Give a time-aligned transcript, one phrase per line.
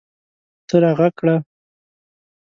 [0.67, 1.35] ته راږغ کړه